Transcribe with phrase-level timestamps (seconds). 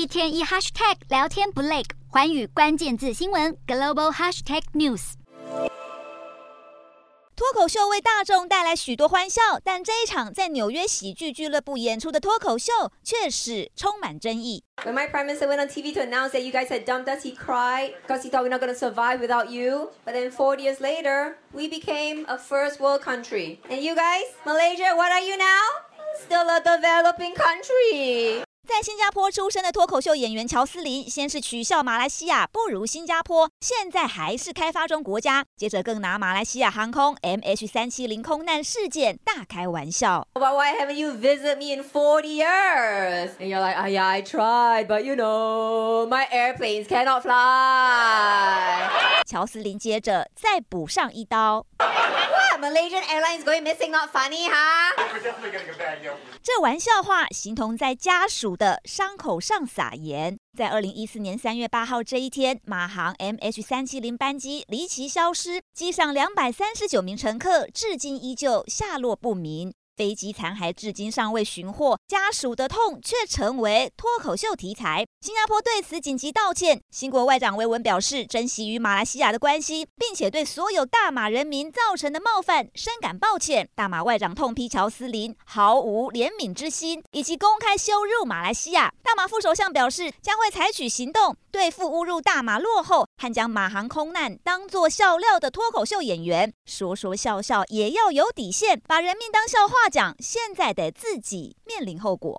[0.00, 5.12] 一天一 hashtag 聊天不累，寰宇关键字新闻 global hashtag news。
[7.36, 12.72] 脱口秀为大众带来许多欢笑，但这一场在纽约喜剧俱乐部演出的脱口秀
[13.04, 14.64] 却是充满争议。
[14.84, 17.36] When my prime minister went on TV to announce that you guys had dumped us, he
[17.36, 19.90] cried because he thought we're not going to survive without you.
[20.06, 23.60] But then 40 years later, we became a first world country.
[23.68, 25.62] And you guys, Malaysia, what are you now?
[26.24, 28.44] Still a developing country.
[28.70, 40.24] 在新加坡出生的脱口秀演员乔斯林，先是取笑马来西亚不如新加坡，现在还是开发中国家，接着更拿马来西亚航空 MH 三七零空难事件大开玩笑。
[40.34, 43.30] But why haven't you visited me in 40 years?
[43.40, 48.88] And you're like, ah, yeah, I tried, but you know, my airplanes cannot fly.
[49.26, 51.66] 乔斯林接着再补上一刀。
[52.60, 53.90] Malaysian Airlines going missing?
[53.90, 54.94] Not funny, huh?
[56.42, 60.38] 这玩笑话形同在家属的伤口上撒盐。
[60.56, 69.72] 在二零一四年三月八号这一天，马航 MH 三七零班机离奇消失，机上两百三十九名乘客至今依旧下落不明。
[70.00, 75.04] 飞机残骸至今尚未寻获，家属的痛却成为脱口秀题材。
[75.20, 83.68] 新加坡对此紧急道歉，新国外长维文表示珍惜与马来西亚的关系，并且对所有大马人民造成的冒犯深感抱歉。
[83.74, 88.90] 大马外长痛批乔斯林毫无怜悯之心，以及公开羞辱马来西亚。
[89.02, 102.38] 大马副首相表示将会采取行动对付侮辱大马落后和将马航空难当作笑料的脱口秀演员，说说笑笑也要有底线，把人命当笑话讲，现在的自己面临后果。